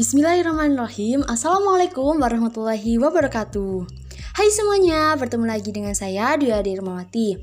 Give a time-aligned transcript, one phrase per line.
[0.00, 3.84] Bismillahirrahmanirrahim Assalamualaikum warahmatullahi wabarakatuh
[4.32, 7.36] Hai semuanya, bertemu lagi dengan saya Dwi Adi Irmawati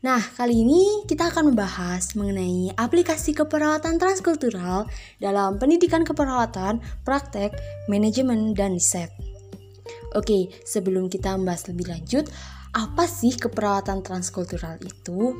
[0.00, 4.88] Nah, kali ini kita akan membahas mengenai aplikasi keperawatan transkultural
[5.20, 7.52] dalam pendidikan keperawatan, praktek,
[7.84, 9.12] manajemen, dan riset.
[10.16, 12.32] Oke, sebelum kita membahas lebih lanjut,
[12.72, 15.36] apa sih keperawatan transkultural itu?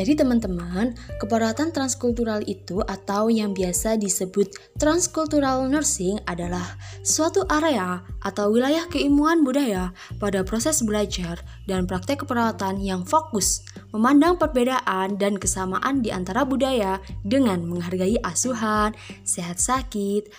[0.00, 4.48] Jadi teman-teman, keperawatan transkultural itu atau yang biasa disebut
[4.80, 6.64] transkultural nursing adalah
[7.04, 14.38] suatu area atau wilayah keilmuan budaya pada proses belajar dan praktek keperawatan yang fokus memandang
[14.38, 18.94] perbedaan dan kesamaan di antara budaya dengan menghargai asuhan,
[19.26, 20.30] sehat sakit,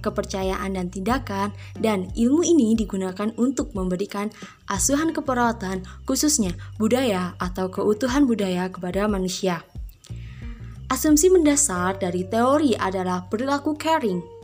[0.00, 4.32] kepercayaan dan tindakan, dan ilmu ini digunakan untuk memberikan
[4.68, 9.62] asuhan keperawatan khususnya budaya atau keutuhan budaya kepada manusia.
[10.86, 14.35] Asumsi mendasar dari teori adalah perilaku caring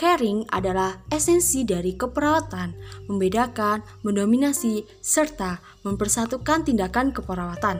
[0.00, 2.72] Caring adalah esensi dari keperawatan,
[3.12, 7.76] membedakan, mendominasi, serta mempersatukan tindakan keperawatan.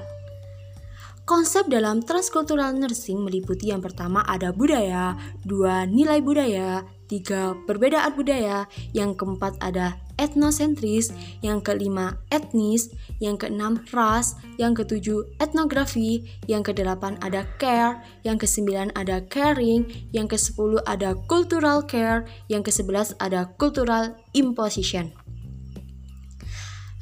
[1.25, 8.71] Konsep dalam transkultural nursing meliputi yang pertama ada budaya, dua nilai budaya, tiga perbedaan budaya,
[8.95, 11.11] yang keempat ada etnosentris,
[11.43, 18.95] yang kelima etnis, yang keenam ras, yang ketujuh etnografi, yang kedelapan ada care, yang kesembilan
[18.95, 25.11] ada caring, yang kesepuluh ada cultural care, yang kesebelas ada cultural imposition.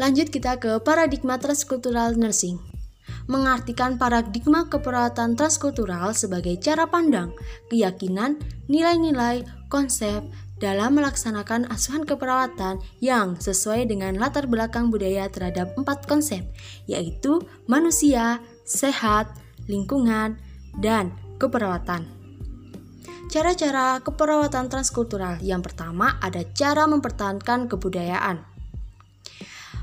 [0.01, 2.78] Lanjut kita ke paradigma transkultural nursing
[3.29, 7.31] mengartikan paradigma keperawatan transkultural sebagai cara pandang,
[7.69, 10.25] keyakinan, nilai-nilai, konsep,
[10.59, 16.43] dalam melaksanakan asuhan keperawatan yang sesuai dengan latar belakang budaya terhadap empat konsep,
[16.91, 17.39] yaitu
[17.71, 19.31] manusia, sehat,
[19.71, 20.35] lingkungan,
[20.83, 22.11] dan keperawatan.
[23.29, 28.58] Cara-cara keperawatan transkultural yang pertama ada cara mempertahankan kebudayaan.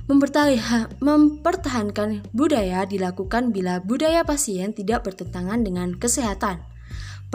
[0.05, 6.61] Mempertahankan budaya dilakukan bila budaya pasien tidak bertentangan dengan kesehatan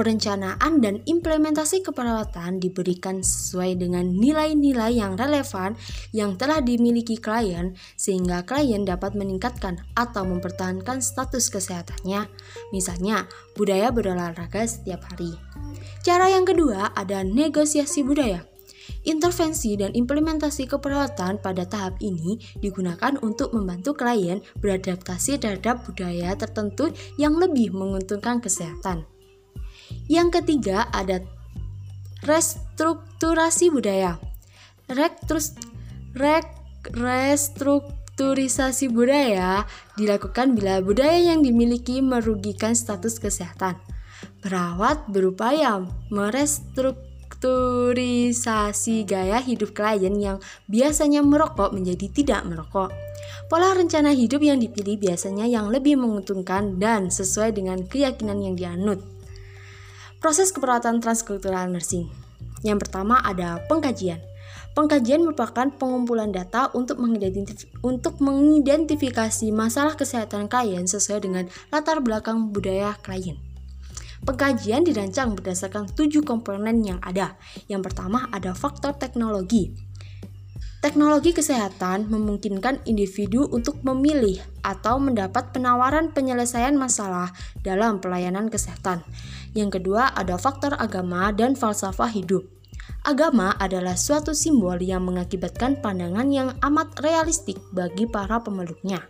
[0.00, 5.76] perencanaan dan implementasi keperawatan diberikan sesuai dengan nilai-nilai yang relevan
[6.16, 12.32] yang telah dimiliki klien sehingga klien dapat meningkatkan atau mempertahankan status kesehatannya.
[12.72, 13.28] Misalnya,
[13.60, 15.36] budaya berolahraga setiap hari.
[16.00, 18.49] Cara yang kedua ada negosiasi budaya.
[19.00, 26.92] Intervensi dan implementasi keperawatan pada tahap ini digunakan untuk membantu klien beradaptasi terhadap budaya tertentu
[27.16, 29.08] yang lebih menguntungkan kesehatan.
[30.04, 31.24] Yang ketiga ada
[32.28, 34.20] restrukturasi budaya.
[34.92, 35.56] Rektrus,
[36.12, 36.44] rek,
[36.92, 39.64] restrukturisasi budaya
[39.96, 43.80] dilakukan bila budaya yang dimiliki merugikan status kesehatan.
[44.44, 45.88] Perawat berupaya
[47.40, 52.92] merestrukturisasi gaya hidup klien yang biasanya merokok menjadi tidak merokok.
[53.48, 59.00] Pola rencana hidup yang dipilih biasanya yang lebih menguntungkan dan sesuai dengan keyakinan yang dianut.
[60.20, 62.12] Proses keperawatan transkultural nursing.
[62.60, 64.20] Yang pertama ada pengkajian.
[64.76, 72.54] Pengkajian merupakan pengumpulan data untuk, mengidentif untuk mengidentifikasi masalah kesehatan klien sesuai dengan latar belakang
[72.54, 73.49] budaya klien.
[74.20, 77.40] Pengkajian dirancang berdasarkan tujuh komponen yang ada.
[77.72, 79.72] Yang pertama ada faktor teknologi.
[80.80, 89.04] Teknologi kesehatan memungkinkan individu untuk memilih atau mendapat penawaran penyelesaian masalah dalam pelayanan kesehatan.
[89.52, 92.48] Yang kedua, ada faktor agama dan falsafah hidup.
[93.04, 99.04] Agama adalah suatu simbol yang mengakibatkan pandangan yang amat realistik bagi para pemeluknya.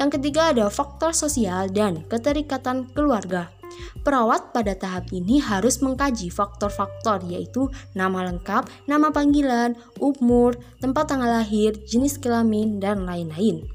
[0.00, 3.59] Yang ketiga, ada faktor sosial dan keterikatan keluarga.
[4.00, 11.42] Perawat pada tahap ini harus mengkaji faktor-faktor yaitu nama lengkap, nama panggilan, umur, tempat tanggal
[11.42, 13.66] lahir, jenis kelamin, dan lain-lain.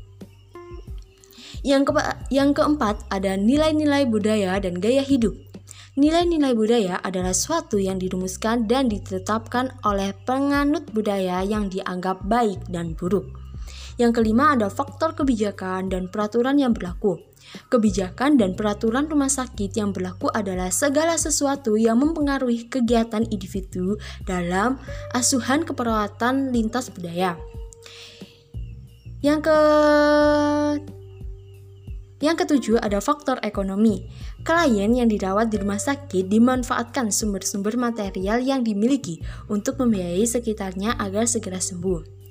[1.65, 1.91] Yang, ke
[2.29, 5.33] yang keempat ada nilai-nilai budaya dan gaya hidup.
[5.95, 12.93] Nilai-nilai budaya adalah suatu yang dirumuskan dan ditetapkan oleh penganut budaya yang dianggap baik dan
[12.93, 13.31] buruk.
[13.95, 17.15] Yang kelima ada faktor kebijakan dan peraturan yang berlaku.
[17.71, 24.77] Kebijakan dan peraturan rumah sakit yang berlaku adalah segala sesuatu yang mempengaruhi kegiatan individu dalam
[25.15, 27.37] asuhan keperawatan lintas budaya.
[29.25, 29.57] Yang ke
[32.23, 34.07] yang ketujuh ada faktor ekonomi.
[34.41, 41.29] Klien yang dirawat di rumah sakit dimanfaatkan sumber-sumber material yang dimiliki untuk membiayai sekitarnya agar
[41.29, 42.24] segera sembuh.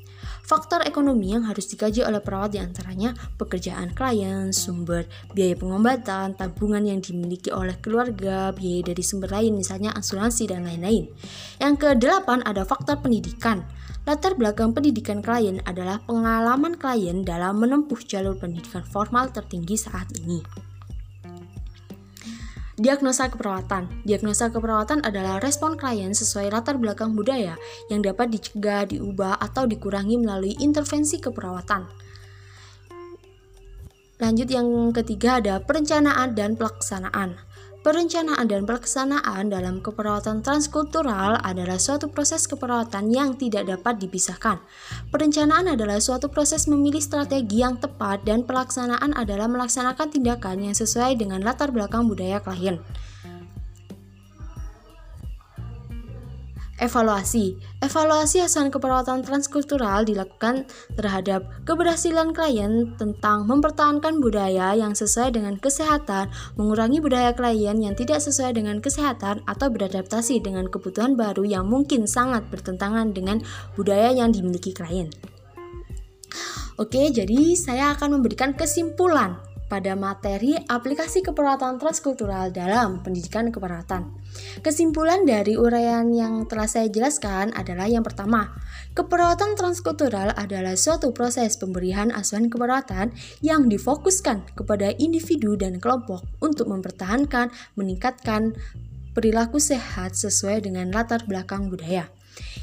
[0.44, 6.84] Faktor ekonomi yang harus dikaji oleh perawat di antaranya pekerjaan klien, sumber biaya pengobatan, tabungan
[6.84, 11.08] yang dimiliki oleh keluarga, biaya dari sumber lain misalnya asuransi dan lain-lain.
[11.56, 13.64] Yang kedelapan ada faktor pendidikan.
[14.04, 20.44] Latar belakang pendidikan klien adalah pengalaman klien dalam menempuh jalur pendidikan formal tertinggi saat ini.
[22.74, 24.02] Diagnosa keperawatan.
[24.02, 27.54] Diagnosa keperawatan adalah respon klien sesuai latar belakang budaya
[27.86, 31.86] yang dapat dicegah, diubah, atau dikurangi melalui intervensi keperawatan.
[34.18, 37.38] Lanjut yang ketiga ada perencanaan dan pelaksanaan.
[37.84, 44.56] Perencanaan dan pelaksanaan dalam keperawatan transkultural adalah suatu proses keperawatan yang tidak dapat dipisahkan.
[45.12, 51.20] Perencanaan adalah suatu proses memilih strategi yang tepat dan pelaksanaan adalah melaksanakan tindakan yang sesuai
[51.20, 52.80] dengan latar belakang budaya klien.
[56.84, 65.56] Evaluasi Evaluasi asuhan keperawatan transkultural dilakukan terhadap keberhasilan klien tentang mempertahankan budaya yang sesuai dengan
[65.56, 66.28] kesehatan,
[66.60, 72.04] mengurangi budaya klien yang tidak sesuai dengan kesehatan, atau beradaptasi dengan kebutuhan baru yang mungkin
[72.04, 73.40] sangat bertentangan dengan
[73.80, 75.08] budaya yang dimiliki klien.
[76.76, 84.12] Oke, jadi saya akan memberikan kesimpulan pada materi aplikasi keperawatan transkultural dalam pendidikan keperawatan.
[84.60, 88.52] Kesimpulan dari uraian yang telah saya jelaskan adalah yang pertama,
[88.92, 96.68] keperawatan transkultural adalah suatu proses pemberian asuhan keperawatan yang difokuskan kepada individu dan kelompok untuk
[96.68, 98.52] mempertahankan, meningkatkan
[99.14, 102.10] perilaku sehat sesuai dengan latar belakang budaya.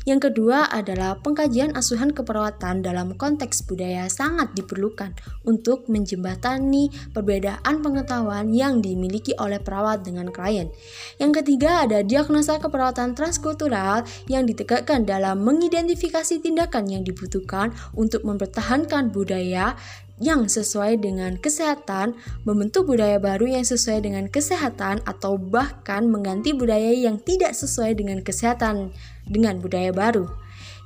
[0.04, 5.14] Yang kedua adalah pengkajian asuhan keperawatan dalam konteks budaya sangat diperlukan
[5.46, 10.74] untuk menjembatani perbedaan pengetahuan yang dimiliki oleh perawat dengan klien.
[11.22, 19.14] Yang ketiga ada diagnosa keperawatan transkultural yang ditegakkan dalam mengidentifikasi tindakan yang dibutuhkan untuk mempertahankan
[19.14, 19.78] budaya
[20.22, 22.14] yang sesuai dengan kesehatan,
[22.46, 28.22] membentuk budaya baru yang sesuai dengan kesehatan, atau bahkan mengganti budaya yang tidak sesuai dengan
[28.22, 28.94] kesehatan
[29.26, 30.30] dengan budaya baru.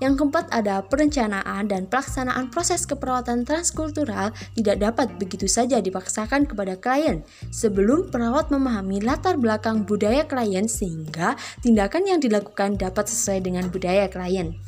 [0.04, 6.76] Yang keempat ada perencanaan dan pelaksanaan proses keperawatan transkultural tidak dapat begitu saja dipaksakan kepada
[6.76, 13.72] klien sebelum perawat memahami latar belakang budaya klien sehingga tindakan yang dilakukan dapat sesuai dengan
[13.72, 14.60] budaya klien.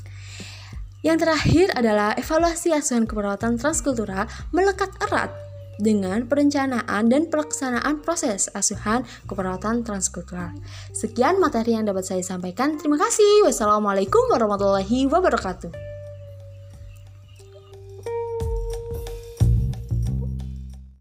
[1.06, 5.30] Yang terakhir adalah evaluasi asuhan keperawatan transkultural melekat erat
[5.78, 10.54] dengan perencanaan dan pelaksanaan proses asuhan keperawatan transkultural.
[10.94, 12.82] Sekian materi yang dapat saya sampaikan.
[12.82, 13.46] Terima kasih.
[13.46, 15.97] Wassalamualaikum warahmatullahi wabarakatuh.